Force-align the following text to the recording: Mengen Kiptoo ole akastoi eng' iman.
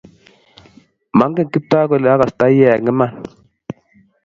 Mengen 1.19 1.47
Kiptoo 1.51 1.85
ole 1.95 2.09
akastoi 2.13 2.59
eng' 2.73 2.89
iman. 2.91 3.11